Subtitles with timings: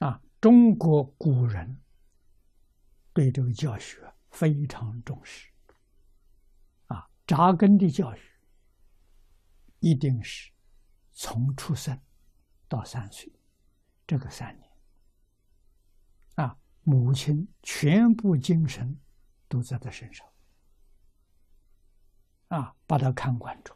[0.00, 1.80] 啊，中国古人
[3.12, 5.48] 对这个教学非常重视，
[6.86, 8.20] 啊，扎根的教育
[9.78, 10.50] 一定是
[11.12, 11.98] 从出生
[12.66, 13.32] 到三岁
[14.06, 14.70] 这个三年，
[16.34, 18.98] 啊，母亲全部精神
[19.48, 20.26] 都在他身上，
[22.48, 23.72] 啊，把他看管住，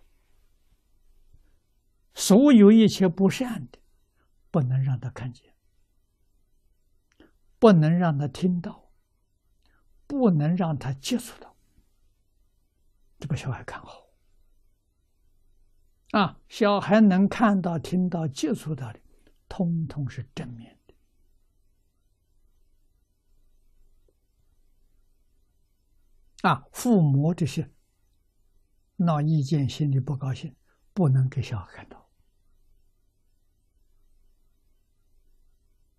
[2.15, 3.79] 所有一切不善的，
[4.51, 5.55] 不能让他看见。
[7.59, 8.93] 不能让他听到，
[10.07, 11.57] 不能让他接触到，
[13.19, 14.09] 这个小孩看好
[16.13, 16.41] 啊！
[16.49, 19.01] 小孩能看到、听到、接触到的，
[19.49, 20.95] 通通是正面的
[26.49, 26.67] 啊！
[26.73, 27.71] 父母这些
[28.97, 30.57] 闹意见、心里不高兴，
[30.95, 32.08] 不能给小孩看到。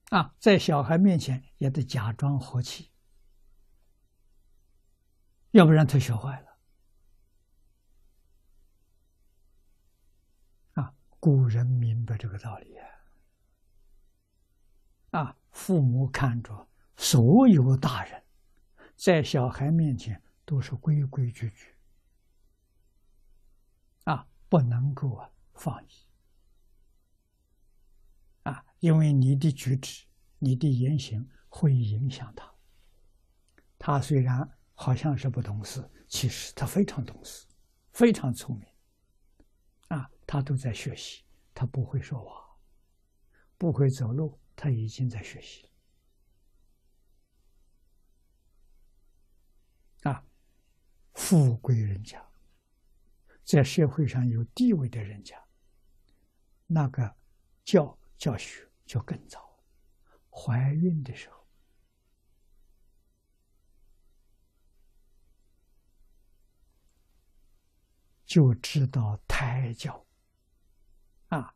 [0.09, 2.91] 啊，在小孩面前也得假装和气，
[5.51, 6.47] 要不然他学坏了。
[10.81, 12.87] 啊，古人明白这个道理啊。
[15.11, 18.23] 啊，父母看着所有大人，
[18.95, 21.75] 在小孩面前都是规规矩矩，
[24.05, 26.08] 啊，不能够啊放逸。
[28.43, 30.05] 啊，因为你的举止、
[30.37, 32.49] 你的言行会影响他。
[33.77, 37.45] 他虽然好像是不懂事，其实他非常懂事，
[37.91, 38.67] 非常聪明。
[39.89, 41.23] 啊，他都在学习，
[41.53, 42.57] 他不会说话，
[43.57, 45.63] 不会走路，他已经在学习
[50.03, 50.11] 了。
[50.11, 50.25] 啊，
[51.13, 52.25] 富贵人家，
[53.43, 55.37] 在社会上有地位的人家，
[56.67, 57.15] 那个
[57.65, 57.98] 教。
[58.19, 59.63] 教学就更早，
[60.29, 61.39] 怀孕的时候。
[68.25, 70.05] 就知道胎教。
[71.29, 71.55] 啊，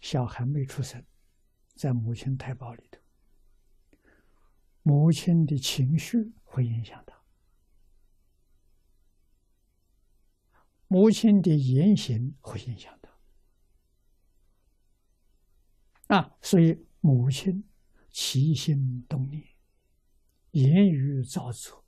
[0.00, 1.04] 小孩没出生，
[1.74, 3.00] 在母亲胎胞里头，
[4.82, 7.20] 母亲的情绪会影响他，
[10.88, 13.11] 母亲的言行会影响他。
[16.12, 17.66] 啊，所以母亲
[18.10, 19.42] 起心动念、
[20.50, 21.82] 言语造作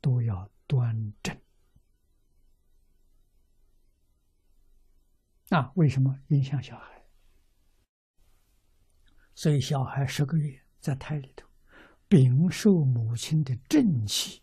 [0.00, 1.38] 都要端正。
[5.50, 7.04] 啊，为什么影响小孩？
[9.34, 11.46] 所以小孩十个月在胎里头，
[12.08, 14.42] 禀受母亲的正气，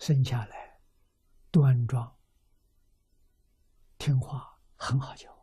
[0.00, 0.80] 生下来
[1.52, 2.18] 端庄、
[3.98, 5.35] 听话，很好教。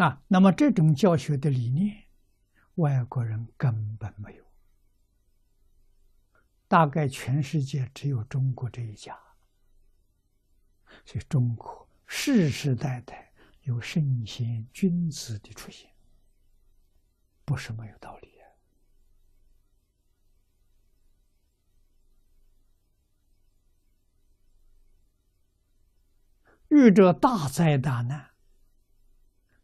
[0.00, 2.04] 啊，那么这种教学的理念，
[2.76, 4.44] 外国人根本没有，
[6.66, 9.14] 大概全世界只有中国这一家。
[11.04, 13.30] 所以中国世世代代
[13.64, 15.90] 有圣贤君子的出现，
[17.44, 18.48] 不是没有道理啊。
[26.68, 28.29] 遇着大灾大难。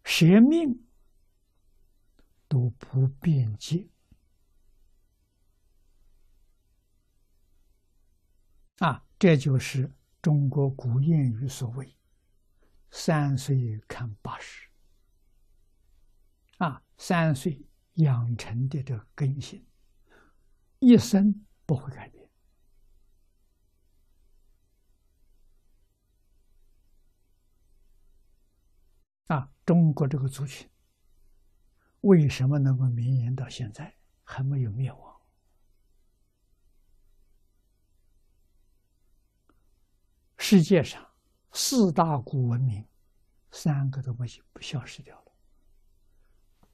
[0.06, 0.86] 舍命
[2.46, 3.88] 都不便捷
[8.78, 9.04] 啊！
[9.18, 11.96] 这就是中国古谚语所谓
[12.88, 14.68] “三岁看八十”
[16.58, 19.66] 啊，三岁养成的这个根性，
[20.78, 22.25] 一生不会改变。
[29.26, 30.68] 啊，中国这个族群
[32.02, 33.92] 为什么能够绵延到现在
[34.22, 35.20] 还没有灭亡？
[40.38, 41.04] 世界上
[41.52, 42.86] 四大古文明，
[43.50, 45.32] 三个都不不消失掉了，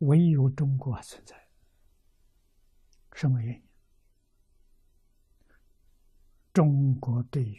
[0.01, 1.49] 唯有中国还存在。
[3.15, 3.63] 什么原因？
[6.53, 7.59] 中国对于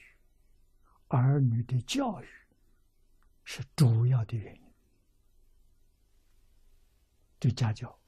[1.07, 2.27] 儿女的教育
[3.43, 4.72] 是主要的原因。
[7.43, 7.99] 就家教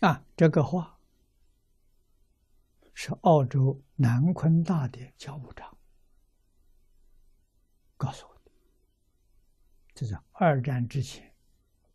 [0.00, 0.98] 啊，这个话
[2.94, 5.76] 是澳洲南昆大的教务长
[7.98, 8.50] 告诉我的。
[9.92, 11.36] 这是二战之前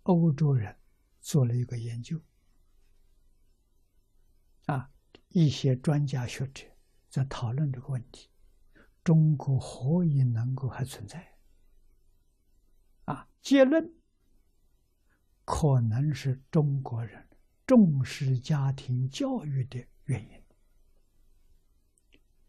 [0.04, 0.78] 欧洲人
[1.22, 2.22] 做了一个研究，
[4.68, 4.92] 啊，
[5.30, 6.68] 一些专家学者
[7.10, 8.30] 在讨论这个问题：
[9.04, 11.36] 中国何以能够还存在？
[13.06, 13.94] 啊，结论
[15.44, 17.28] 可能是中国人
[17.68, 20.42] 重视家庭教育的原因。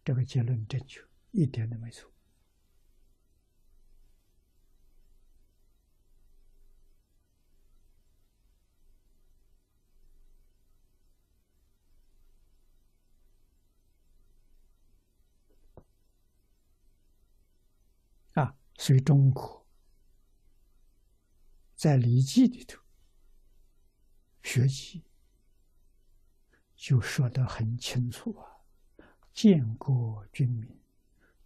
[0.05, 1.01] 这个结论正确，
[1.33, 2.14] 一点都没错。
[18.77, 19.67] 所以中国
[21.75, 22.81] 在《礼记》里头
[24.43, 25.05] 学习，
[26.75, 28.51] 就说得很清楚啊。
[29.33, 30.81] 建国军民，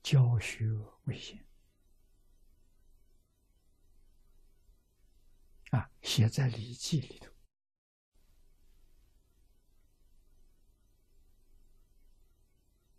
[0.02, 0.70] 教学
[1.04, 1.42] 为先。
[5.70, 7.32] 啊，写在《礼记》里头。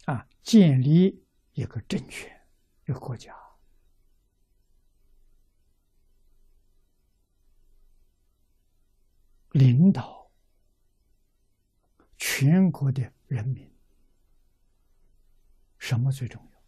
[0.06, 1.24] 啊，建立
[1.54, 2.50] 一个政权，
[2.86, 3.36] 一个国家，
[9.52, 10.32] 领导
[12.18, 13.70] 全国的人民。
[15.78, 16.60] 什么最重要？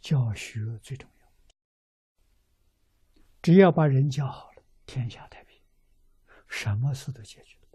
[0.00, 1.26] 教学最重要。
[3.42, 5.60] 只要把人教好了，天下太平，
[6.48, 7.65] 什么事都解决了。